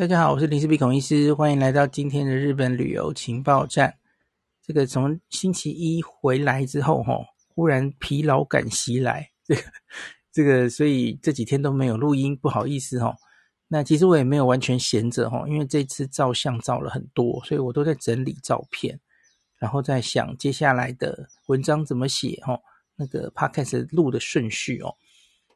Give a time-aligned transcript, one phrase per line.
[0.00, 3.98] 大家好，我是林氏璧孔医师，欢迎来到今天的日本旅游情报站。
[4.62, 9.62] 这个从星期一回来之后，哈，忽然疲劳感袭来， 这个
[10.32, 13.14] 这个，所以这几天都没有录音，不好意思哈。
[13.68, 18.98] 那其实我也没有完全闲着哈，因为这次照相照了很多，所以我都在整理照片，
[19.58, 22.58] 然后在想接下来的文章怎么写哈，
[22.96, 24.96] 那个 Podcast 录的顺序哦。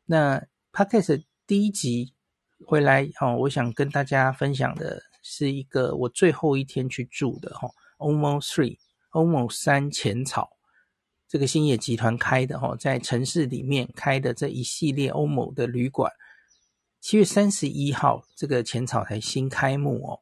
[0.04, 2.12] 那 Podcast 第一集。
[2.66, 7.68] 回来哦，我想跟大家分享的是一个我最后一天去住的哈
[7.98, 10.50] ，OMO Three，OMO 三浅草，
[11.28, 16.12] 这个星野集团开的哈，在城市里面开的这一系列 OMO 的旅馆，
[17.00, 20.20] 七月三十一号这个浅草才新开幕哦。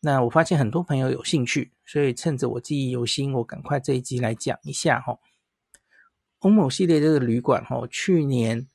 [0.00, 5.18] 那我发现很多朋友有兴趣，所以趁着我记忆犹新，我赶快这一集来讲一下哈
[6.40, 8.68] ，OMO 系列这个旅馆哈，去年。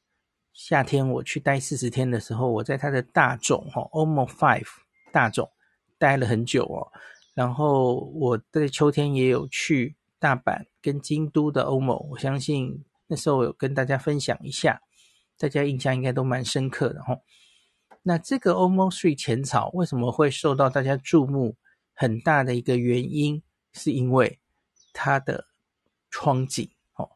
[0.61, 4.67] 夏天我去待四十天的时候，我在它的大众哈，OMO Five
[5.09, 5.49] 大众
[5.97, 6.91] 待了很久哦。
[7.33, 14.81] 然后我在秋天也有去大阪跟京都的 OMO，我相信那时候我有跟大家分享一下，
[15.37, 17.17] 大家印象应该都蛮深刻的哈。
[18.03, 21.55] 那这个 OMO Three 浅草为什么会受到大家注目？
[21.93, 24.39] 很大的一个原因是因为
[24.91, 25.47] 它的
[26.11, 27.11] 窗景哦，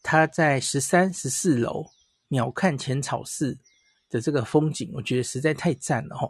[0.00, 1.90] 它在十三、十四楼。
[2.28, 3.56] 鸟瞰浅草寺
[4.08, 6.28] 的这个风景，我觉得实在太赞了哈。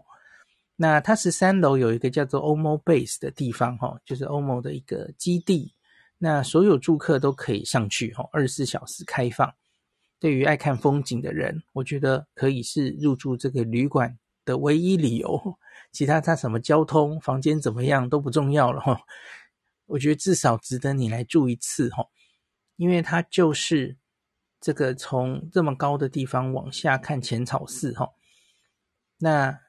[0.76, 5.72] 那它十三楼有一个叫做 OMO Base 的地方哈，就是 OMO 的一个基地。
[6.18, 9.54] 那所有住客都可以上去哈，二十四小时开放。
[10.18, 15.58] 对于爱看风景的人，我觉得可以是入住这个旅馆的唯一理由。
[15.92, 18.98] 其他它什么交通、房间怎么样都不重要了哈。
[19.86, 22.04] 我觉得至少值得你来住一次哈，
[22.76, 23.96] 因为它就是。
[24.66, 28.10] 这个从这么高的地方往下看浅草寺，哈，
[29.18, 29.60] 那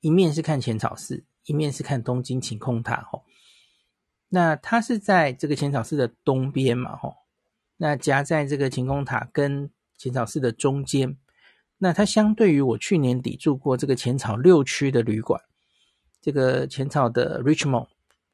[0.00, 3.20] 一面是看浅草寺，一面是看东京晴空塔，哈。
[4.30, 7.14] 那它是在这个浅草寺的东边嘛，哈。
[7.76, 11.18] 那夹在这个晴空塔跟浅草寺的中间。
[11.76, 15.38] 那它相对于我去年底住过这个浅草六区的旅馆，
[16.22, 17.88] 这个浅草的 Richmond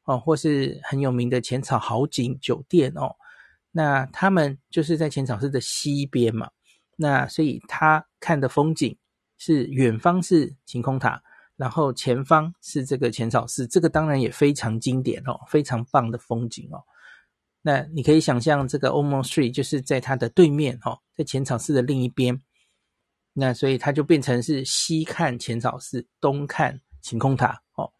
[0.05, 3.17] 哦，或是很有名的浅草豪景酒店哦。
[3.77, 6.49] 那他们就是在浅草寺的西边嘛，
[6.95, 8.97] 那所以他看的风景
[9.37, 11.21] 是远方是晴空塔，
[11.57, 16.81] 然后前方是这个浅草寺，这个当然也非常经典哦，非常棒的风景哦。
[17.61, 22.41] 那你可以想象这个 OMO Three 就是在它的对面哦，在浅草寺的另一边，
[23.33, 27.91] 那所以它就变成是西看浅草寺，东看晴空塔哦。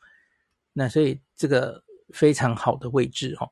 [0.71, 3.51] 那所以这个非常好的位置哦。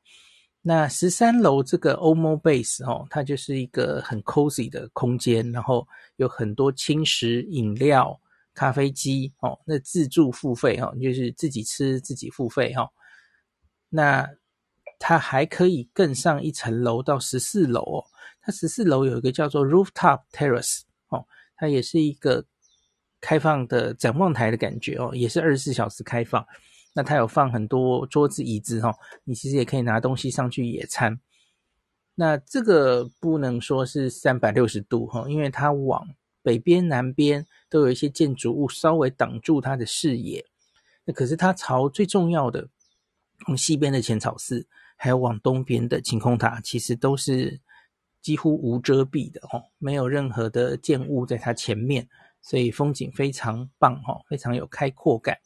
[0.66, 5.86] 那十三楼这个 OMO Base 哦，它就是一个很 cozy 的空间，然后
[6.16, 8.18] 有很多轻食、饮料、
[8.54, 9.60] 咖啡机哦。
[9.66, 12.90] 那自助付费哈，就是自己吃自己付费哈。
[13.90, 14.26] 那
[15.00, 18.06] 它还可以更上一层楼到十四楼哦。
[18.42, 22.42] 它十四楼有一个叫做 Rooftop Terrace 哦，它也是一个
[23.20, 26.46] 开放的展望台的感觉哦，也是二十四小时开放。
[26.94, 31.20] 那它有放很多桌子椅子哈，你其实也可以拿东西上去野餐。
[32.16, 36.08] 那这个不能说是三百六十度哈，因为它往
[36.44, 40.46] 北边、南边都有一些建筑物稍微挡住它的视野。
[41.06, 42.70] 那可是它朝最重要的，
[43.46, 47.60] 从西边的浅草寺，还有往东边的晴空塔，其实都是
[48.22, 52.08] 几乎无遮蔽的哈，没有任何的建物在它前面，
[52.42, 55.40] 所以风景非常棒哈，非常有开阔感。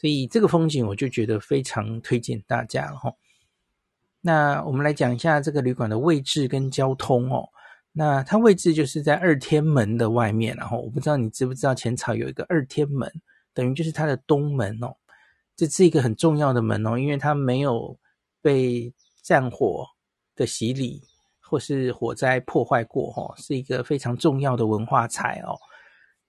[0.00, 3.12] 所以这个风景我就觉得非常推荐大家了哈。
[4.22, 7.46] 那我们来讲一下这个旅馆的位置跟交通哦。
[7.92, 13.12] 那它位置就是在二天门的外面，然后我不知道你知不知道浅草有一个二天门，
[13.52, 14.96] 等于就是它的东门哦。
[15.54, 17.98] 这是一个很重要的门哦，因为它没有
[18.40, 19.84] 被战火
[20.34, 21.02] 的洗礼
[21.40, 25.58] 或是火灾破坏过哈，是一个非常重要的文化财哦。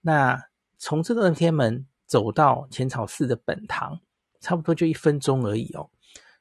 [0.01, 0.37] 那
[0.77, 1.85] 从这个二天门。
[2.11, 3.97] 走到浅草寺的本堂，
[4.41, 5.89] 差不多就一分钟而已哦，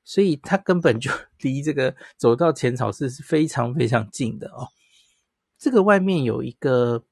[0.03, 1.13] 所以它根本就
[1.43, 4.67] 离这个走到浅草寺是非常非常近的哦。
[5.57, 7.05] 这个外面有一个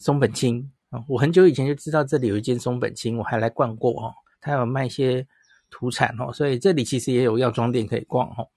[0.00, 4.12] 松本清啊，我很久以前就知道这里有一间松本清，我还来逛过哦。
[4.40, 5.24] 它有卖一些
[5.70, 8.48] 土产哦，所以这里其实也有药妆店可以逛哦。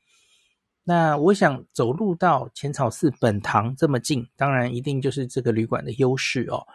[0.84, 6.66] 那我想走路到浅草寺本堂这么近，当然一定就是这个旅馆的优势哦。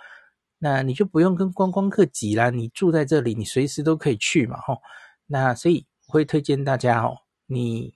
[0.58, 4.81] 那你就不用跟观光客挤啦，你住在这里，你随时都可以去嘛，吼。
[5.26, 7.16] 那所以我会推荐大家哦，
[7.46, 7.94] 你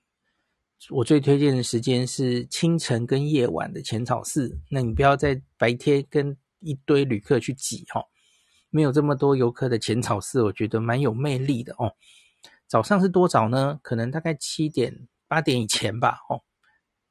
[0.90, 8.04] 我最推荐的时间是清晨跟夜晚的浅草寺，那你不要在白天跟一堆旅客去挤哈。
[8.70, 11.94] 没有这么多游客的浅草寺，我觉得蛮有魅力的哦。
[12.66, 13.78] 早上是多早呢？
[13.82, 16.18] 可能大概七点八点以前吧。
[16.28, 16.40] 哦，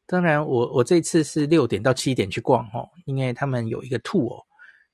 [0.07, 4.43] 当然我我这次是六点到七点去逛哦，因为他们有一个 tour，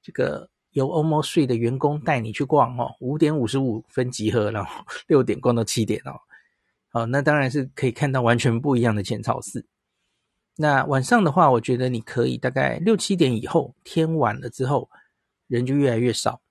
[0.02, 2.94] 这个由 OMO3 的员工带你去逛哦。
[3.00, 6.14] 五点五十五分集合，然后 六点逛到七点哦。
[6.90, 9.66] 好，那当然是可以看到完全不一样的浅草寺。
[10.56, 14.90] 那晚上的话，我觉得你可以大概六七点以后，天晚了之后，
[15.48, 16.42] 人就越来越少。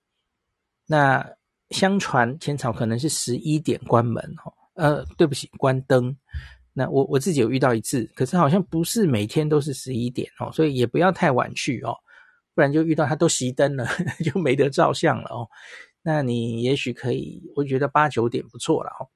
[0.87, 1.29] 那
[1.71, 6.17] 相传浅草可能是十一点关门哦，呃，对不起，关灯。
[6.73, 11.97] 那我我自己有遇到一次，可是好像不是每天都是十一点哦，所以也不要太晚去哦，
[12.57, 13.87] 不然就遇到它都熄灯了，
[14.25, 15.49] 就没得照相了哦。
[16.03, 19.07] 那你也许可以，我觉得八九点不错了哦。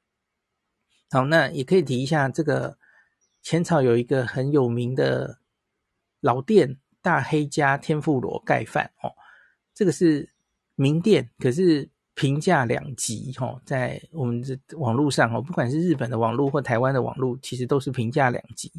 [1.10, 2.78] 好，那也可以提一下这个。
[3.42, 5.38] 浅草有一个很有名的
[6.20, 9.14] 老店，大黑家天妇罗盖饭哦，
[9.72, 10.28] 这个是
[10.74, 18.70] 名店，可是评价两极哦，在我们这网络上哦，不管是日本的网络或台湾的网络，其实都是评价两极。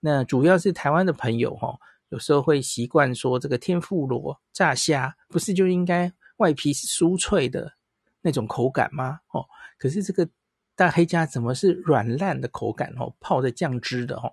[0.00, 1.78] 那主要是台湾的朋友哈，
[2.10, 7.72] 有时候会习惯说这个天妇罗炸虾不是就应该外皮是酥脆的
[8.20, 9.20] 那种口感吗？
[9.30, 9.44] 哦，
[9.78, 10.28] 可是这个。
[10.76, 13.12] 大黑家怎么是软烂的口感哦？
[13.20, 14.32] 泡的酱汁的哦。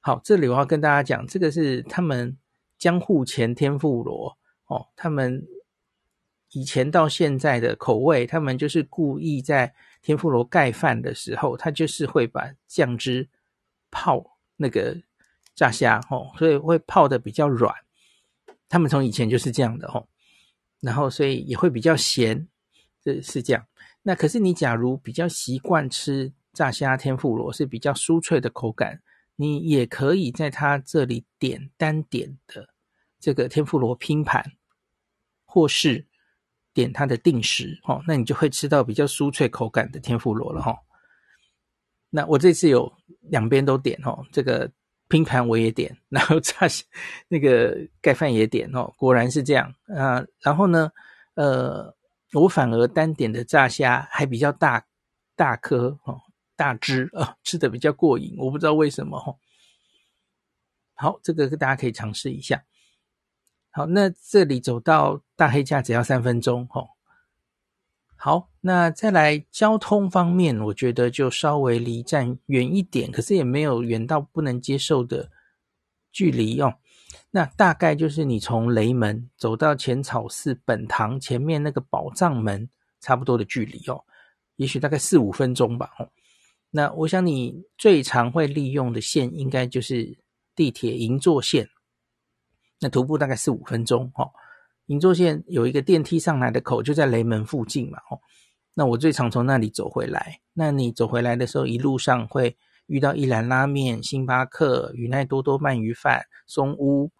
[0.00, 2.36] 好，这里我要跟大家讲，这个是他们
[2.76, 4.36] 江户前天妇罗
[4.66, 5.46] 哦，他们
[6.50, 9.72] 以前到现在的口味，他们就是故意在
[10.02, 13.28] 天妇罗盖饭的时候，他就是会把酱汁
[13.92, 15.00] 泡那个
[15.54, 17.74] 炸虾哦，所以会泡的比较软。
[18.68, 20.06] 他们从以前就是这样的哦，
[20.80, 22.48] 然后所以也会比较咸，
[23.02, 23.66] 这是这样。
[24.02, 29.00] 那可是你假如比较习惯吃炸虾天妇罗是比较酥脆的口感，
[29.36, 32.68] 你也可以在它这里点单点的
[33.20, 34.52] 这个天妇罗拼盘，
[35.44, 36.06] 或是
[36.72, 40.76] 点它的定食哦，那你就会吃到比较酥脆口感的天妇罗了哈。
[42.10, 44.70] 那我这次有两边都点哦，这个
[45.08, 46.84] 拼盘我也点， 然后炸虾
[47.28, 50.24] 那个盖饭也点哦，果然是这样啊。
[50.40, 50.90] 然后呢，
[51.34, 51.94] 呃。
[52.34, 54.84] 我反而单点的炸虾还比较大
[55.36, 56.20] 大颗哦，
[56.56, 58.34] 大只啊， 吃的比较过瘾。
[58.36, 59.38] 我不知道为什么哦。
[60.94, 62.64] 好，这个大家可以尝试一下。
[63.70, 66.88] 好，那这里走到大黑家只要三分钟哦。
[68.16, 75.30] 好，那再来交通方面，我觉得就稍微离站远一点，可是也没有远到不能接受的
[76.10, 76.72] 距离哦。
[77.30, 82.66] 那大概就是你从雷门走到浅草寺本堂前面那个宝藏门
[83.02, 84.02] 差不多的距离哦，
[84.56, 86.08] 也许大概四五分钟吧哦。
[86.70, 90.16] 那我想你最常会利用的线应该就是
[90.56, 91.68] 地铁银座线，
[92.80, 94.30] 那徒步大概四五分钟哦。
[94.86, 98.18] 银座线有一个电梯上来的口就在雷门附近嘛哦。
[98.74, 102.56] 那我最常从那里走回来，那你走回来的时候一路上会。
[102.86, 107.10] 遇到一兰拉面、星巴克、宇奈多多鳗鱼饭、松屋、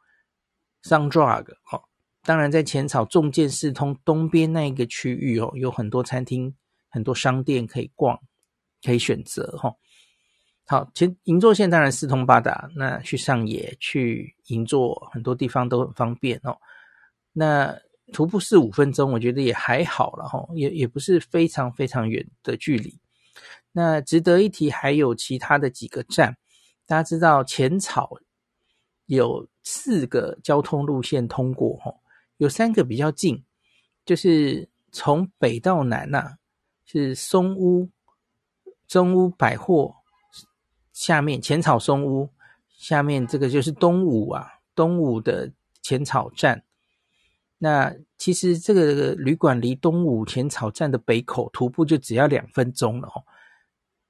[0.83, 1.83] Sundrug 哦，
[2.23, 6.55] 当然在浅草重建四通东边那一个区域哦，有很多餐厅、
[6.91, 8.21] 很多商店可以逛，
[8.83, 9.75] 可以选择哈、
[10.67, 16.55] 好，前银座线当然四通八达，那去上野、去银座很多地方都很方便哦。
[17.33, 17.75] 那
[18.13, 22.99] 徒步四五分钟，我觉得也还好了哈、也也不是非常非常远的距离。
[23.73, 26.37] 那值得一提，还有其他的几个站。
[26.87, 28.19] 大家知道浅草
[29.07, 31.95] 有四个交通路线通过，哈，
[32.37, 33.43] 有三个比较近，
[34.05, 36.39] 就是从北到南呐、啊，
[36.85, 37.89] 是松屋、
[38.87, 39.97] 中屋百货
[40.93, 42.29] 下面浅草松屋
[42.69, 46.63] 下面这个就是东武啊，东武的浅草站。
[47.65, 53.25] 那其实这个旅馆离东武浅草站的北口徒步就只要两分钟了，哦。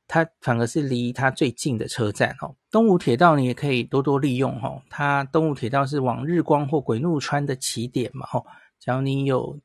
[0.09, 2.57] 它反而是离它最近的车站哦。
[2.69, 4.83] 东武铁道你也可以多多利用哦。
[4.91, 8.45] 它东武铁道是往日光或鬼怒川的起点嘛哦。
[8.81, 9.57] 只要你有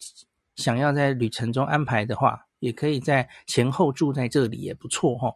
[0.56, 5.34] 想要在旅程中安排的话，也可以在前后住在这里也不错哦。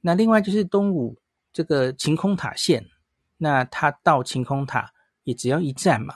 [0.00, 1.18] 那另外就是东武
[1.52, 2.82] 这个晴空塔线，
[3.36, 4.90] 那它到晴空塔
[5.24, 6.14] 也只要一站嘛。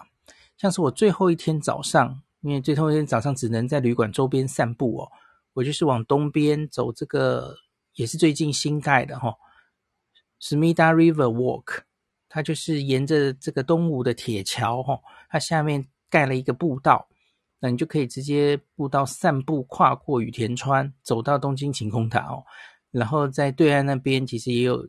[0.58, 5.08] 像是我最后一天早上，因为最后一天早上只能在旅馆周边散步哦，
[5.54, 7.56] 我就是往东边走这个。
[7.94, 9.34] 也是最近新盖的哈
[10.40, 11.80] ，Sumida River Walk，
[12.28, 17.08] 它就是沿着这个东武的铁桥哈，它下面盖了一个步道，
[17.58, 22.44] 那你就可以直接步道散步，跨过羽田川，走到东京晴空塔哦。
[22.92, 24.88] 然后在对岸那边其实也有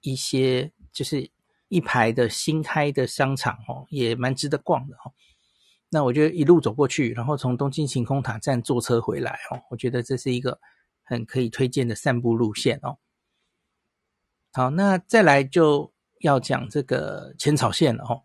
[0.00, 1.30] 一些就是
[1.68, 5.12] 一排的新开的商场哦，也蛮值得逛的哦。
[5.88, 9.62] 那我就一路走过去，然后从东京晴空塔站坐车回来哦。
[9.70, 10.58] 我觉得这是一个
[11.04, 12.98] 很可以推荐的散步路线哦。
[14.52, 18.22] 好，那再来就要讲这个浅草线了哦。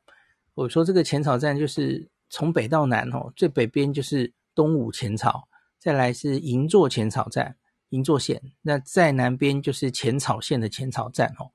[0.53, 7.55] 我说这个浅草站就是从北到南哦，最北边就是东武浅草，再来是银座浅草站，
[7.89, 8.41] 银座线。
[8.61, 11.51] 那在南边就是浅草线的浅草站哦。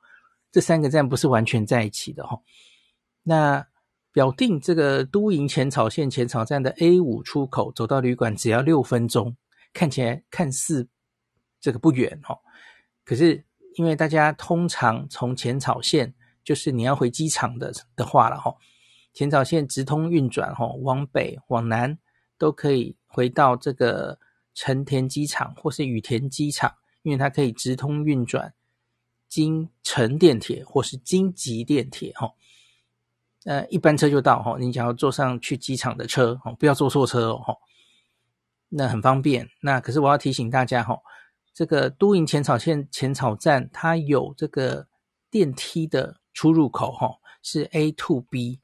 [0.57, 2.41] 这三个站不是完全在一起的哦。
[3.23, 3.67] 那
[4.11, 9.37] 表定这个都营浅草线浅草站的 A 五出口，走到旅馆只要六分钟，
[9.75, 10.89] 看起来看似
[11.61, 12.39] 这个不远哦。
[13.05, 13.45] 可是
[13.75, 18.57] 因为大家通常从浅草线，就是你要回机场的的话了哈，
[19.13, 21.99] 浅草线直通运转哈，往北往南
[22.39, 24.19] 都可以回到这个
[24.55, 28.55] 成田机场或是羽田机场，因为它可以直通运转
[29.29, 32.33] 京成电铁或是京急电铁哈。
[33.45, 37.59] 呃，一班车就到哈，你只要坐上去机场的车哦，不要坐错车哦，
[38.69, 39.49] 那很方便。
[39.61, 40.99] 那可是我要提醒大家哈，
[41.55, 44.89] 这个都营浅草线浅草站它有这个
[45.31, 48.59] 电梯的出入口哈，是 A to B，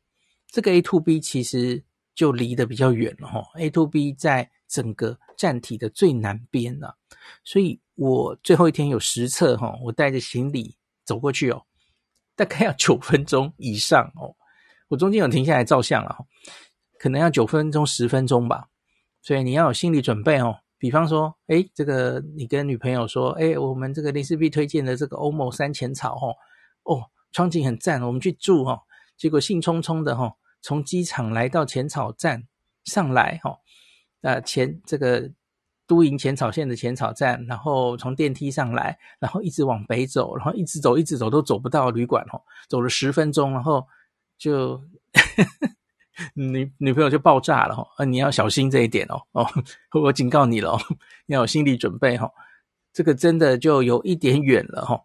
[0.48, 6.96] 这个 A to B 其实就离得比较远了哈，A to B 在整个站体的最南边了，
[7.44, 11.64] 所以我最后一天有实测哈，我带着行李走过去哦，
[12.36, 14.34] 大概要九分钟以上哦。
[14.88, 16.16] 我中间有停下来照相了，
[16.98, 18.68] 可能要九分钟、十分钟吧，
[19.22, 20.58] 所以你要有心理准备哦。
[20.78, 26.34] 比方说，诶，这个你跟女朋友说，诶，我们这个林氏璧推荐的这个欧某山浅草，哦，
[26.82, 28.82] 哦，窗景很赞，我们去住哈。
[29.16, 32.48] 结果兴冲冲的哈，从机场来到浅草站
[32.84, 33.58] 上来哈，
[34.22, 35.30] 呃，前这个
[35.86, 43.86] 都营浅草线的浅草站，然后从电梯上来，然后一直往北走，然后一直走，一直走都走不到旅馆哦，走了十分钟，然后。
[44.38, 44.82] 就
[46.34, 49.46] 女女朋友就爆炸了哦，你要小心这一点哦哦，
[49.92, 50.80] 我警告你了哦，
[51.26, 52.28] 要有心理准备哈，
[52.92, 55.00] 这个真的就有一点远了哈。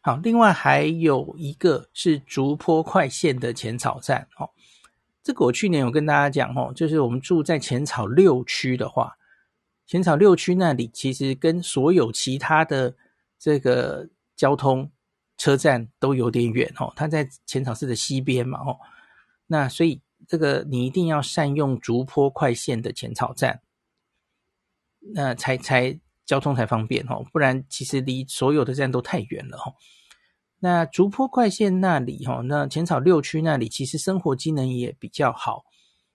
[0.00, 4.50] 好，另外还有一个是竹坡快线的浅草站哦，
[5.24, 9.16] 这个我去年有跟大家讲哦，就是我们住在浅草六区的话，
[9.84, 12.94] 浅草六区那里其实跟所有其他的
[13.40, 14.92] 这个交通。
[15.36, 18.78] 车站都有点远哦，它在浅草寺的西边嘛哦，
[19.48, 23.60] 那所以这个你一定要善用竹坡快线的浅草站，
[25.12, 29.74] 那才才交通才方便哦，不然其实离所有的站都太远了哦。
[30.64, 35.62] 那竹坡快线那里哈，那浅草六区那里其实生活机能也比较好，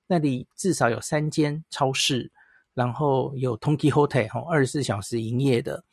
[0.08, 2.32] 那里至少有三间超市，
[2.74, 5.84] 然后有 Tonki Hotel 哈，二十四小时营业的。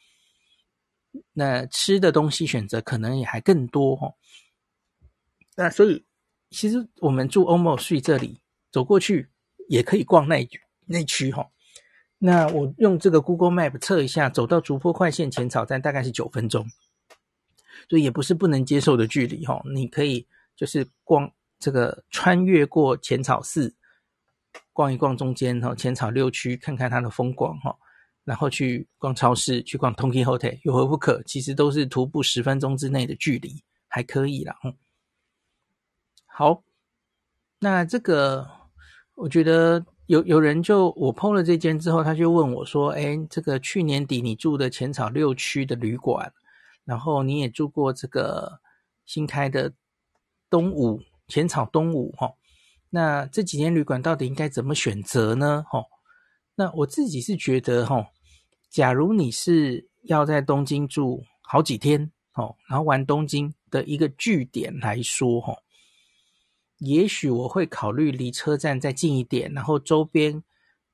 [1.34, 4.14] 那吃的东西选择可能也还更多哦。
[5.54, 6.06] 那所以
[6.48, 8.40] 其实我们住 OMO 这里
[8.72, 9.28] 走过去
[9.68, 10.48] 也可以逛那
[10.86, 11.46] 那区哈。
[12.16, 16.66] 那我用这个 Google Map 测一下，走到竹坡快线浅草站大概是九分钟，
[17.88, 19.62] 所以也不是不能接受的距离哈。
[19.74, 23.74] 你可以就是逛这个穿越过浅草寺，
[24.72, 27.76] 逛一逛中间哈浅草六区，看看它的风光哈。
[28.24, 31.22] 然后去逛超市，去逛 Toki Hotel，有何不可？
[31.22, 34.56] 其实都是徒步十分钟之内的距离，还可以啦。
[36.26, 36.64] 好，
[37.60, 38.44] 那这个
[39.14, 46.32] 我觉得有有人就我 PO 了这间之后，他就问我说：“哎，这个去年底你住的浅草六区的旅馆，
[46.86, 48.60] 然后你也住过这个
[49.04, 49.74] 新开的
[50.48, 52.32] 东武浅草东武哈？
[52.88, 55.84] 那这几间旅馆到底应该怎么选择呢？”哈，
[56.54, 58.06] 那我自己是觉得哈。
[58.70, 65.56] 假如你是要在东京住好几天，哦，然后玩东京的一个据点来说，哈，
[66.78, 70.42] 也许我会考虑离车站再近一点，然后周边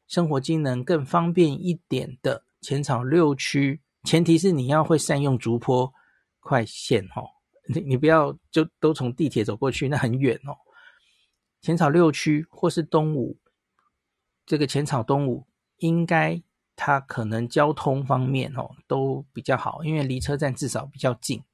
[0.06, 5.92] 生活机能更方便一点的浅草六区，前提是你要会善用竹坡
[6.40, 7.22] 快线，哈，
[7.68, 10.56] 你你不要就都从地铁走过去，那很远哦。
[11.60, 13.38] 浅草六区或是东武，
[14.44, 15.46] 这个浅草东武
[15.78, 16.42] 应该。
[16.74, 21.44] 它可能交通方面哦都比较好，因为离车站至少比较近。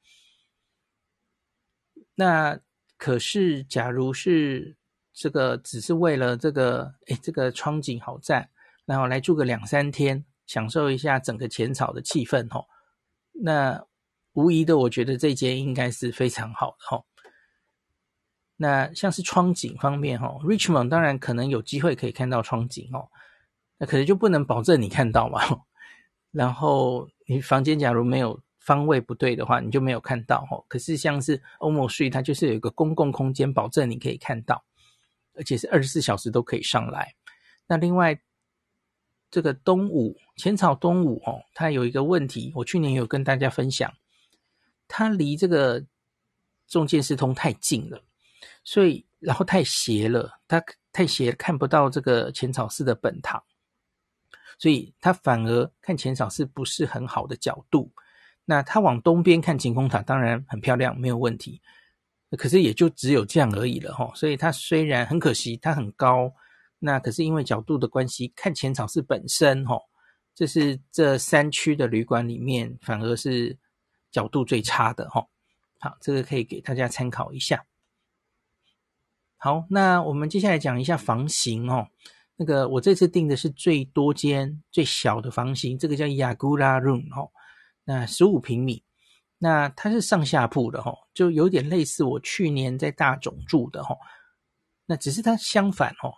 [2.15, 2.61] 那
[2.97, 4.77] 可是，假如是
[5.13, 8.49] 这个只是为了这个，哎，这个窗景好赞，
[8.87, 12.67] 然后来住个两三天，享受一下整个浅草的气氛哦，
[13.31, 13.87] 那
[14.33, 17.05] 无疑的，我觉得这间应该是非常好的哦。
[18.57, 23.09] 那像是窗景方面哦，Richmond 当然可能有机会可以看到窗景哦。
[23.79, 25.41] 那可能就不能保证你看到嘛，
[26.33, 30.65] 然后你房间假如没有方位不对的话，你就没有看到哦。
[30.67, 34.65] 可是像是 OMO s u i 它就是有一个公共空间，保证你可以看到，
[35.37, 37.15] 而且是二十四小时都可以上来。
[37.69, 38.21] 那另外，
[39.31, 43.93] 这个东武浅草东武哦，它有一个问题，我去年有跟大家分享，
[44.87, 45.85] 它离这个
[46.67, 48.03] 中见世通太近了，
[48.65, 53.43] 所以然后太斜了，它太斜看不到这个浅草寺的本堂，
[54.59, 57.91] 所以它反而看浅草寺不是很好的角度。
[58.45, 61.61] 那它往东边看晴空塔，当然很漂亮，没有问题。
[62.37, 64.11] 可是也就只有这样而已了哈。
[64.15, 66.33] 所以它虽然很可惜，它很高，
[66.79, 69.79] 那可是因为角度的关系，看浅草寺本身哈，
[70.35, 73.59] 这是这三区的旅馆里面反而是
[74.11, 75.27] 角度最差的哈。
[75.81, 77.65] 好，这个可以给大家参考一下。
[79.37, 81.89] 好，那我们接下来讲一下房型哦。
[82.37, 87.29] 那个我这次订的是最多间最小的房型，这个叫 Yagura Room 哈。
[87.85, 88.85] 那十五平米，
[89.39, 93.97] 那它是上下铺的哈，就有点类似我去年在大塚住的哈。
[94.87, 96.13] 那只是它相反哈，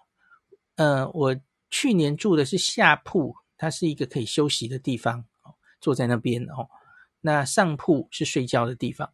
[0.81, 1.37] 呃，我
[1.69, 5.23] 去年住的是下铺，它是一个可以休息的地方，
[5.79, 6.67] 坐在那边哦。
[7.21, 9.13] 那上铺是睡觉的地方。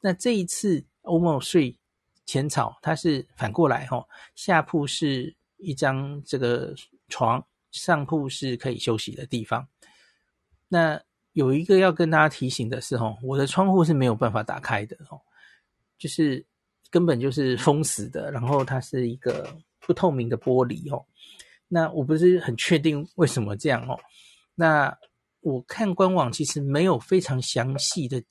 [0.00, 1.76] 那这一次欧梦睡
[2.24, 4.06] 浅草，它是反过来哈，
[4.36, 6.72] 下铺是一张这个
[7.08, 9.66] 床，上铺是可以休息的地方。
[10.68, 15.20] 那有一个要跟大家提醒的是，吼，我的窗户是没有办法打开的，哦，
[15.98, 16.46] 就是
[16.90, 21.04] 根本就是封死的，然后它是一个不透明的玻璃，哦。
[21.68, 23.98] 那我不是很确定为什么这样，哦。
[24.54, 24.96] 那
[25.40, 28.22] 我看官网其实没有非常详细的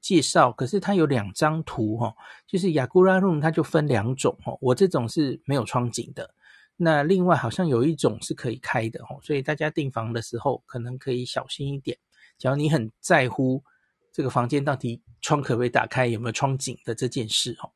[0.00, 2.14] 介绍，可是它有两张图，哈，
[2.46, 6.34] 就是 Yagura Room 它就分两种，哦，我这种是没有窗景的，
[6.76, 11.96] 那另外好像有一种是可以开的，吼，所以大家订房的时候可能可以小心一点。
[12.36, 13.62] 假如你很在乎
[14.12, 17.70] 这个房间到底窗可不可以打开，有没有窗景的这件事哦，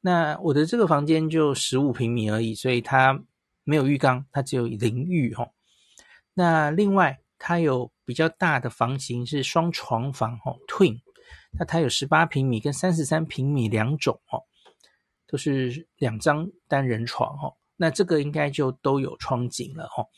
[0.00, 3.22] 那我的这个房间就十五平米而已，所以它
[3.66, 5.50] 没有浴缸，它只有淋浴哦。
[6.32, 11.00] 那另外它有比较大的房型是双床房哦，Twin，
[11.58, 14.44] 那它有十八平米跟三十三平米两种哦，
[15.26, 17.56] 都是两张单人床哦。
[17.76, 20.08] 那这个应该就都有窗景了哦。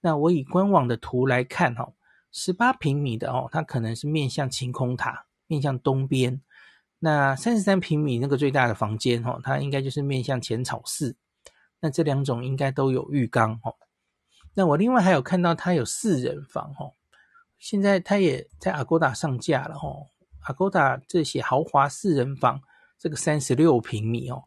[0.00, 1.92] 那我以官网的图来看哦。
[2.34, 6.40] 十八平米的哦，它可能是面向晴空塔，面向东边。
[6.98, 11.14] 那三十三平米那个最大的房间哦，它应该就是面向浅草寺。
[11.82, 13.74] 那这两种应该都有浴缸哦。
[14.54, 16.94] 那我另外还有看到它有四人房哦，
[17.58, 20.06] 现在它也在 Agoda 上架了哦。
[20.46, 22.60] Agoda 这些豪华四人房，
[22.98, 24.44] 这个三十六平米哦，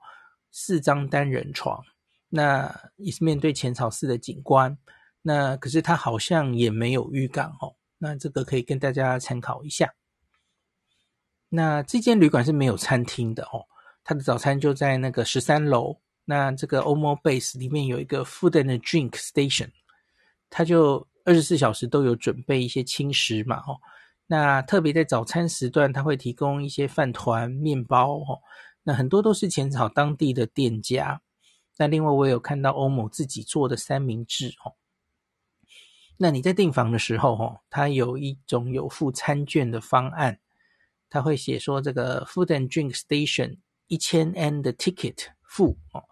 [0.50, 1.84] 四张单人床，
[2.30, 4.78] 那也是面对浅草寺的景观。
[5.22, 9.94] 那可是它好像也没有浴缸哦，那这个可以跟大家参考一下。
[11.50, 13.66] 那这间旅馆是没有餐厅的哦，
[14.04, 16.00] 它的早餐就在那个十三楼。
[16.26, 19.70] 那这个 OMO Base 里面有一个 Food and Drink Station，
[20.50, 23.80] 它就二十四小时都有准备一些轻食嘛哦。
[24.28, 28.42] 那特别在早餐时段，它会提供一些饭团、面包哦。
[28.82, 31.22] 那很多都是浅草当地的店家。
[31.78, 34.74] 那另外我有看到 OMO 自己做的三明治哦。
[36.18, 40.40] 那你在订房的时候，哦，它有一种有附餐券的方案，
[41.10, 43.58] 它会写说这个 Food and Drink Station
[43.88, 46.04] 一千 N 的 ticket 付哦，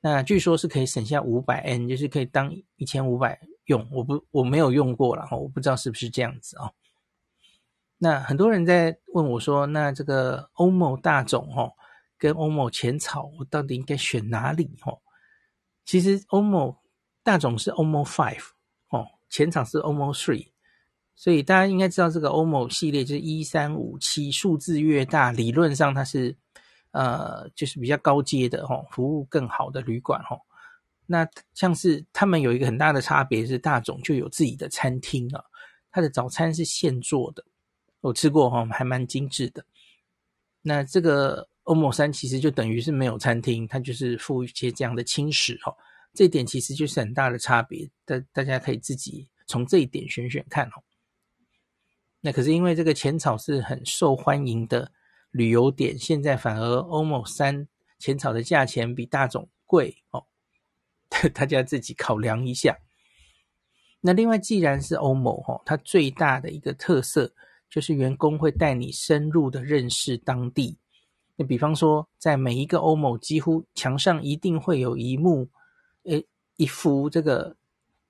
[0.00, 3.88] 那据说是可以省下五百 N，就是可以当一千五百用。
[3.90, 6.72] 我不我没有用过了，我不知道是不是这样子哦。
[7.98, 11.72] 那很多人在问我说，那这个 OMO 大塚哦，
[12.16, 15.00] 跟 OMO 浅草，我到底应该选哪里哦？
[15.84, 16.76] 其实 OMO
[17.24, 18.44] 大塚是 OMO Five
[18.90, 19.06] 哦。
[19.28, 20.52] 浅草是 OMO Three，
[21.14, 26.34] 所以大家应该知道这个 OMO 系列就是一三五七，数字越大，理论上它是
[26.90, 30.40] 呃就是比较高阶的吼，服务更好的旅馆吼。
[31.06, 35.42] 那像是他们有一个很大的差别是大塚就有自己的餐厅啊，
[35.90, 37.44] 它的早餐是现做的，
[38.00, 39.64] 我吃过哈，还蛮精致的。
[40.60, 45.74] 那这个欧姆山其实就等于是没有餐厅，它就是附一些这样的轻食哈。
[46.12, 50.82] 这点其实就是很大的差别，大大家可以自己从这一点选选看哦。
[52.20, 54.90] 那可是因为这个浅草是很受欢迎的
[55.30, 57.66] 旅游点，现在反而 OMO 三
[57.98, 60.24] 浅草的价钱比大众贵哦，
[61.34, 62.78] 大家自己考量一下。
[64.00, 67.32] 那另外，既然是 OMO 哦，它最大的一个特色
[67.68, 70.78] 就是员工会带你深入的认识当地。
[71.36, 75.48] 那比方说，在每一个 OMO 几乎墙上一定会有一幕。
[76.04, 76.24] 诶，
[76.56, 77.54] 一幅这个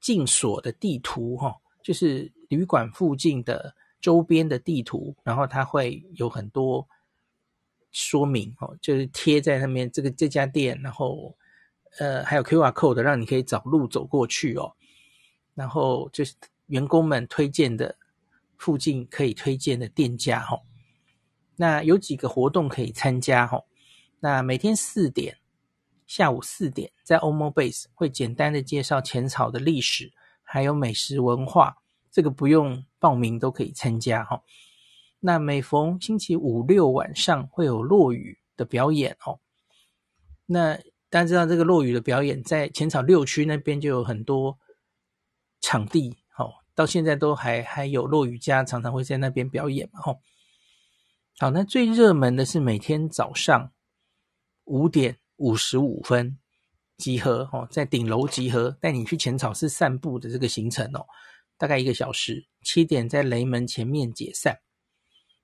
[0.01, 6.87] 进锁的地图哈，就是旅馆附近的周边的地图，然后它会有很多
[8.01, 11.37] 说明哦，就是贴在上面这个这家店，然后
[11.99, 14.73] 呃，还有 QR code 让你可以找路走过去哦。
[15.55, 16.33] 然后就是
[16.67, 17.97] 员工们推荐的
[18.57, 20.63] 附近可以推荐的店家哈、哦。
[21.57, 23.65] 那有几个活动可以参加哈、哦。
[24.21, 25.37] 那每天四点，
[26.07, 30.13] 下午四点，在 OMO Base 会简单的介绍浅草的历史，
[30.45, 31.77] 还有美食文化。
[32.13, 34.43] 这个不用报名都可以参加哈、哦。
[35.21, 39.41] 那每逢星期五六晚上会有落雨的表演哦。
[40.47, 40.77] 那
[41.11, 44.59] 大家知道这个落雨的表演在浅草六区那边就有很多
[45.61, 50.19] 场地哦，到现在都还还有落雨家常常会在那边表演嘛、哦。
[51.39, 53.73] 好，那最热门的是每天早上。
[54.71, 56.37] 五点五十五分
[56.99, 61.07] 集合哦，在顶楼集合，带你去浅草寺散步的这个行程哦，
[61.57, 62.47] 大概一个小时。
[62.63, 64.59] 七点在雷门前面解散。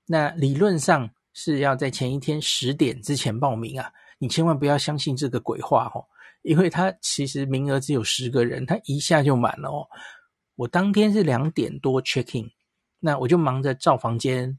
[0.07, 6.05] 那理论上是要在前一天十点之前报名啊，你千万不要相信这个鬼话哦，
[6.43, 9.87] 因为它其实名额只有十个人，它一下就满了哦。
[10.57, 12.51] 我当天是两点多 check in，
[13.01, 14.59] 那我就忙着照房间、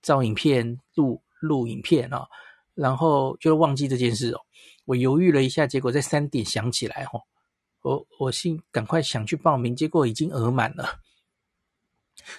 [0.00, 2.26] 照影片、录录影片、哦。
[2.74, 4.40] 然后就忘记这件事哦，
[4.84, 7.20] 我犹豫了一下，结果在三点想起来哦，
[7.82, 10.88] 我我心赶快想去报名，结果已经额满了。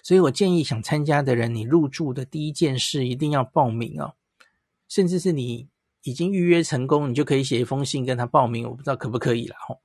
[0.03, 4.15] 所以我建议想参加的人，你入住的第一件事一定要报名哦，
[4.87, 5.67] 甚至是你
[6.03, 9.79] 已经预约成功，你就可以写一封信跟他报名，我不知道可不可以了哦。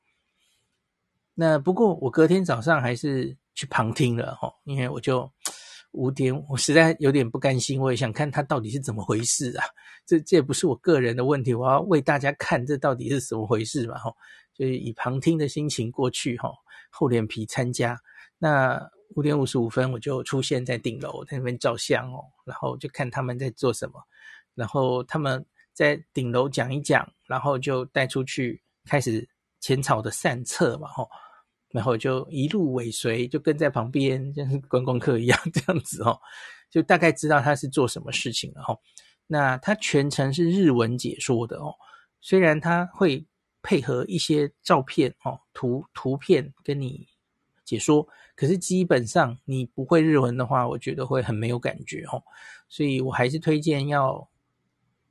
[1.35, 5.31] 那不过我隔天早上还是去旁听了哦，因为我就。
[5.93, 9.65] 五点，我实在有点不甘心，我也想看他到底是怎么回事啊！
[10.07, 13.99] 这这也不是我个人的问题，我要为大家看这到底是怎么回事嘛！
[13.99, 14.15] 吼，
[14.55, 16.55] 就是以旁听的心情过去，吼，
[16.93, 17.99] 厚脸皮参加。
[18.39, 24.03] 那五点五十五分我就出现在顶楼，在那边照相哦，然后就看他们在做什么，
[24.55, 29.29] 然后他们在顶楼讲一讲，然后就带出去开始
[29.61, 31.09] 浅草的散策嘛，吼。
[31.73, 36.19] 然后就一路尾随，就跟在旁边，像是观光客一样 这样子哦，
[36.69, 38.77] 就大概知道他是做什么事情了哦。
[39.29, 41.73] 那他全程是日文解说的哦，
[42.21, 43.25] 虽然他会
[43.63, 47.07] 配合一些照片哦、图图片跟你
[47.71, 52.23] 解说，可是基本上你不会日文的话，我觉得会很没有感觉哦。
[52.69, 54.29] 所以我还是推荐要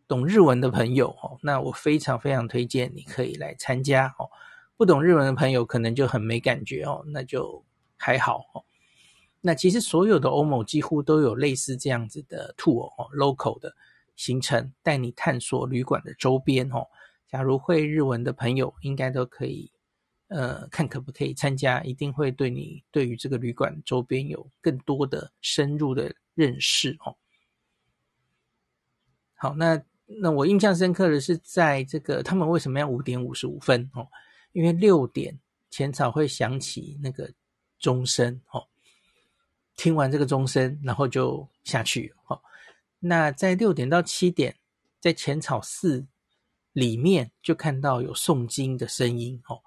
[0.07, 4.29] 懂日文的朋友哦，那我非常非常推荐你可以来参加哦。
[4.75, 7.63] 不懂日文的朋友可能就很没感觉哦，那就
[7.95, 8.63] 还好哦。
[9.41, 13.73] 那其实所有的 OMO 几乎都有类似这样子的 tour 哦，local 的
[14.17, 16.87] 行程，带你探索旅馆的周边哦。
[17.27, 19.71] 假如会日文的朋友，应该都可以，
[20.29, 27.15] 呃，看可不可以参加，一定会对你对于这个旅馆周边有更多的深入的认识哦。
[29.35, 34.07] 好，那那我印象深刻的是，在这个他们为什么要五点五十五分哦？
[34.51, 35.39] 因为六点
[35.69, 37.31] 浅草会响起那个
[37.79, 38.67] 钟声哦，
[39.75, 42.41] 听完这个钟声，然后就下去哦。
[42.99, 44.57] 那在六点到七点，
[44.99, 46.05] 在浅草寺
[46.73, 49.61] 里面就看到有诵经的声音哦，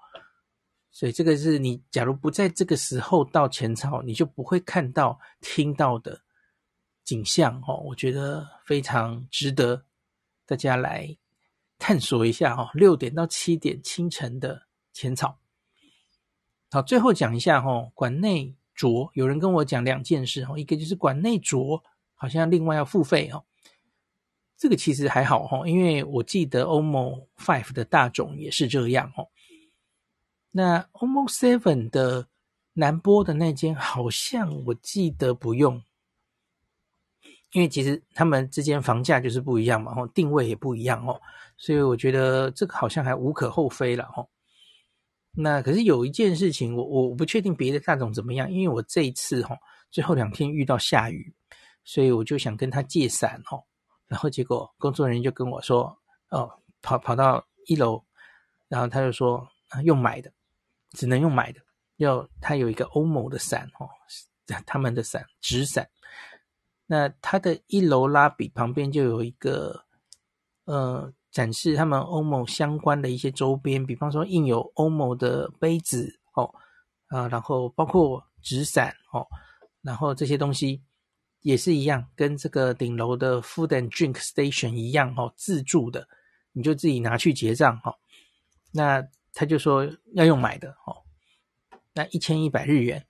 [0.93, 6.21] 所以这个是你假如不在这个时候到浅草，你就不会看到听到的
[7.03, 7.81] 景象哦。
[7.87, 9.83] 我觉得非常值得
[10.45, 11.17] 大家来
[11.77, 12.69] 探索一下哦。
[12.73, 14.63] 六点到七点清晨的。
[14.95, 15.39] 浅草，
[16.69, 21.81] 好，最后讲一下哈，馆内着，有人跟我讲两件事哈，一个就是馆内着
[22.13, 23.43] 好像另外要付费哦，
[24.55, 29.29] 这个其实还好哈，因为我记得 OMO Five 的大种也是这样哦，
[30.55, 32.27] 那 OMO Seven 的
[32.73, 35.81] 南波的那间好像我记得不用，
[37.53, 41.19] 因为其实他们之间房价就是不一样嘛，定位也不一样哦，
[41.57, 44.27] 所以我觉得这个好像还无可厚非了哈。
[45.31, 49.57] 那可是有一件事情我，我不确定别的大总怎么样，因为我这一次哈，
[49.89, 51.33] 最后两天遇到下雨，
[51.83, 53.63] 所以我就想跟他借伞哦，
[54.07, 55.97] 然后结果工作人员就跟我说，
[56.29, 58.03] 哦，跑跑到一楼，
[58.67, 59.47] 然后他就说，
[59.83, 60.31] 用买的，
[60.93, 61.59] 只能用买的，
[61.97, 63.89] 要它有一个 OMO 的伞哦，
[64.65, 65.89] 他们的伞纸伞，
[66.85, 69.83] 那它的一楼拉比旁边就有一个，
[70.65, 71.13] 呃。
[71.33, 76.53] 展示他们 OMO 相关的一些周边，比方说印有 OMO 的杯子哦，
[77.07, 79.25] 啊，然后包括纸伞哦，
[79.81, 80.83] 然后这些东西
[81.41, 86.07] 也是一样，跟这个顶楼的 Food and Drink Station 一样哦，自助的，
[86.51, 87.95] 你就自己拿去结账哈。
[88.71, 91.03] 那他就说要用买的哦，
[91.93, 93.05] 那一千一百日元。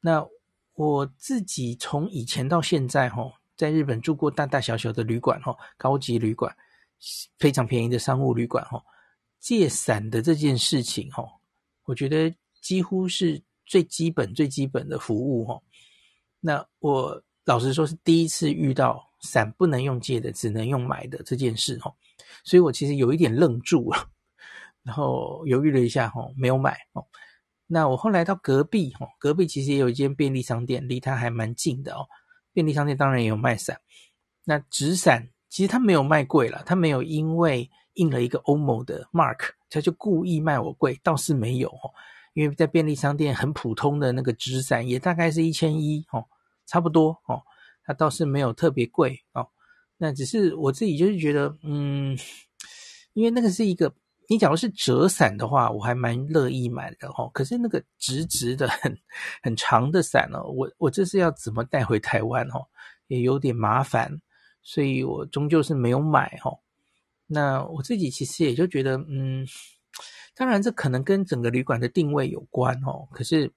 [0.00, 0.26] 那
[0.74, 6.56] 我自己从以前到现在哈，在日本住过大大小小的旅馆哈，高级旅馆。
[7.38, 8.82] 非常便宜的商务旅馆哦，
[9.38, 11.24] 借伞的这件事情，哈，
[11.84, 15.62] 我觉得几乎是最基本、最基本的服务，哈。
[16.40, 21.94] 那我老实说，是第一次遇到伞不能用借的，只能用买的这件事，哈。
[22.42, 24.10] 所以我其实有一点愣住了，
[24.88, 27.04] 然后犹豫了一下，哈，没有买，哦。
[27.66, 32.06] 那我后来到隔壁，哈，隔壁其实也有一间便利商店，离它还蛮近的哦。
[32.54, 33.78] 便利商店当然也有卖伞，
[34.44, 41.92] 那纸伞其实它没有卖贵了，它没有因为印了一个 OMO 的 mark，它就故意卖我贵，倒是没有哦。
[42.32, 46.24] 因为在便利商店很普通的那个纸伞也大概是一千一哦，
[46.64, 47.42] 差不多哦，
[47.84, 49.46] 它倒是没有特别贵哦。
[49.98, 52.18] 那只是我自己就是觉得，嗯，
[53.12, 53.94] 因为那个是一个。
[54.30, 57.28] 你假如是折伞的话，我还蛮乐意买的哈。
[57.32, 58.94] 可是那个直直的很
[59.42, 62.60] 很长的伞呢，我我这是要怎么带回台湾哦，
[63.06, 64.20] 也有点麻烦，
[64.62, 66.52] 所以我终究是没有买哈。
[67.26, 69.46] 那我自己其实也就觉得，嗯，
[70.34, 73.08] 当然这可能跟整个旅馆的定位有关哦。
[73.10, 73.50] 可是，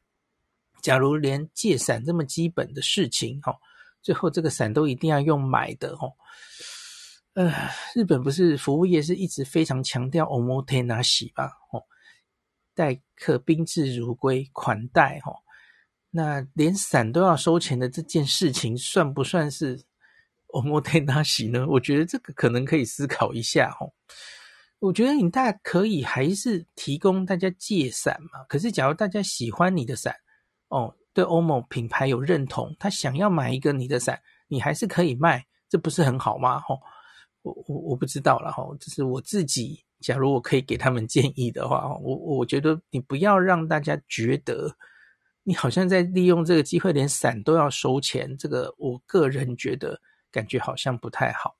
[0.81, 3.53] 假如连借伞这么基本的事情哈，
[4.01, 6.07] 最后这个伞都一定要用买的哈。
[7.33, 7.49] 呃，
[7.95, 11.45] 日本不是服务业是一直非常强调 omotenashi 吧？
[11.71, 11.81] 哦，
[12.75, 15.39] 待客宾至如归，款待、哦。
[16.09, 19.81] 那连伞都要收钱的这件事情，算不算是
[20.49, 21.65] omotenashi 呢？
[21.69, 23.93] 我觉得这个可能可以思考一下、哦。
[24.79, 28.43] 我觉得你大可以还是提供大家借伞嘛。
[28.49, 30.13] 可是假如大家喜欢你的伞，
[30.67, 36.57] 哦，对欧某品牌有认同，他想要买一个你的伞，你还是可以卖，这不是很好吗？
[36.67, 36.77] 哦。
[37.41, 39.83] 我我我不知道了哈，这是我自己。
[39.99, 44.75] 假如我可以给他们建议的话，我我觉得你不要让大家觉得
[45.43, 48.35] 你好像在利用这个机会，连伞都要收钱。
[48.35, 50.01] 这个我个人觉得
[50.31, 51.55] 感觉好像不太好。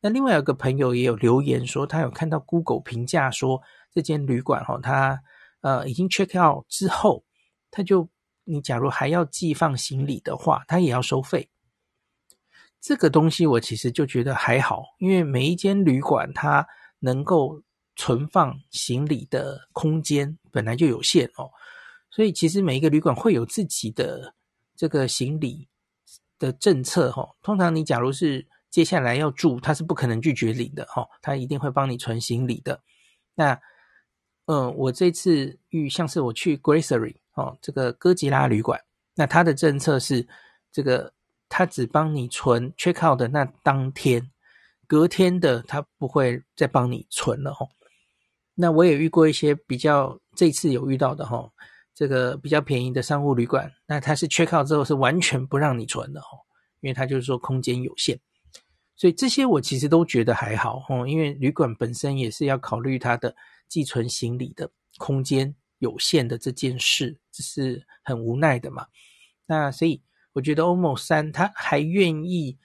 [0.00, 3.60] 那另外有个朋友也有留言说，他有看到 Google 评价说
[3.92, 5.20] 这间旅馆哈，他
[5.60, 7.24] 呃已经 check out 之后，
[7.70, 8.08] 他就
[8.44, 11.46] 你假如还要寄放行李的话，他也要收费。
[12.86, 16.64] 这个东西我其实就觉得还好，因为每一间旅馆它
[17.00, 17.60] 能够
[17.96, 21.50] 存放行李的空间本来就有限哦，
[22.12, 24.36] 所以其实每一个旅馆会有自己的
[24.76, 25.66] 这个行李
[26.38, 27.28] 的政策哈。
[27.42, 32.80] 通常你假如是接下来要住，他是不可能拒绝领的哈，他一定会帮你存行李的。
[33.34, 33.60] 那
[34.44, 38.80] 嗯，我这次遇像是我去 Gracery 哦，这个哥吉拉旅馆，
[39.16, 40.28] 那他的政策是
[40.70, 41.15] 这个。
[41.48, 44.30] 他只帮你存 check out 的那当天，
[44.86, 47.68] 隔天的他不会再帮你存了吼。
[48.54, 51.52] 那我也遇过一些比较，这次有遇到的吼，
[51.94, 56.38] 这个比较便宜的商务旅馆，那他是 check out 之后是完全不让你存的吼，
[56.80, 58.18] 因为他就是说空间有限。
[58.96, 63.36] 所以这些我其实都觉得还好吼，因为旅馆本身也是要考虑它的
[63.68, 68.86] 寄存行李的空间有限的这件事，这是很无奈的嘛。
[69.46, 70.02] 那所以。
[70.36, 72.58] 我觉得 OMO 三他还愿意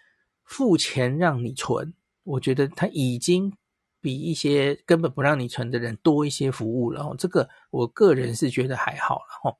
[0.44, 3.56] 付钱让你存，我觉得他已经
[4.02, 7.16] 比一些根本不让你存的人多一些服务了哦。
[7.18, 9.26] 这个我个人是觉得还好了。
[9.42, 9.58] 哈，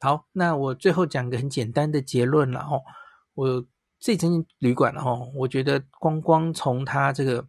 [0.00, 2.62] 好，那我最后讲个很简单的结论了。
[2.62, 2.82] 哦，
[3.34, 3.64] 我
[4.00, 5.00] 这间旅馆了。
[5.00, 7.46] 哈，我觉得光光从它这个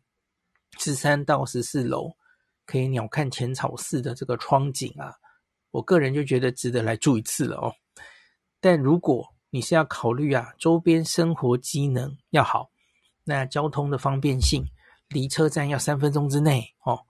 [0.78, 2.16] 十三到十四楼
[2.68, 5.16] 可以鸟瞰浅草寺的这个窗景啊，
[5.72, 7.74] 我个人就觉得值得来住一次了哦。
[8.60, 12.70] 但如果你是要考虑啊，周边生活机能要好，
[13.24, 14.66] 那交通的方便性，
[15.10, 17.02] 离车站要三分钟之内哦。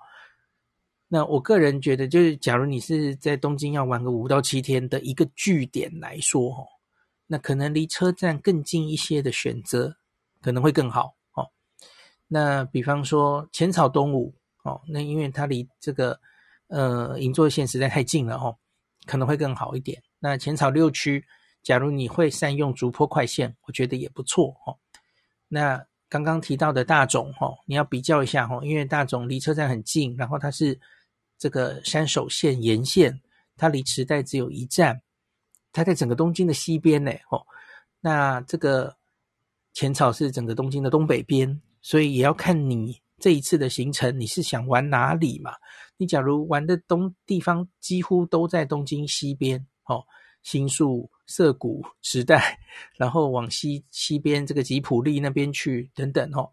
[1.07, 6.67] 那我个人觉得，就是假如你是在东京要玩个五到七天的一个据点来说哦，
[7.27, 9.95] 那可能离车站更近一些的选择
[10.41, 11.47] 可能会更好哦。
[12.27, 16.19] 那比方说浅草东武哦，那因为它离这个
[16.67, 18.57] 呃银座线实在太近了哦，
[19.05, 20.03] 可能会更好一点。
[20.19, 21.25] 那浅草六区。
[21.63, 24.77] 假如你会善用竹坡快线，我觉得也不错哦。
[25.49, 30.79] 那刚刚提到的大塚哈，你要比较一下哈，因为大塚离车站很近，然后它是
[31.37, 33.19] 这个山手线沿线，
[33.57, 35.01] 它离池袋只有一站，
[35.73, 37.45] 它在整个东京的西边呢哦。
[37.99, 38.95] 那这个
[39.73, 45.51] 浅草是整个东京的东北边，所以也要看你这一次的行程，你是想玩哪里嘛？
[45.97, 50.05] 你假如玩的东地方几乎都在东京西边哦。
[50.43, 52.57] 新宿、涩谷、时代，
[52.95, 56.49] 然后往西西边这个吉普力那边去等等哦，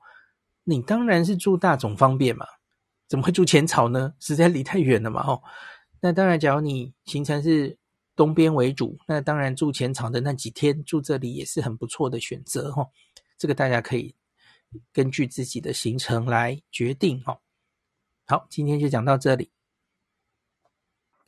[0.64, 2.44] 你当然是住大总方便嘛，
[3.06, 4.12] 怎么会住浅草呢？
[4.18, 5.40] 实在离太远了嘛哦。
[6.00, 7.78] 那当然，假如你行程是
[8.16, 12.88] 东边为主，那当然住浅草的那几天住这里也是很不错的选择哦。
[13.38, 14.12] 这个大家可以
[14.92, 17.38] 根据自己的行程来决定哦。
[18.26, 19.53] 好，今天就讲到这里。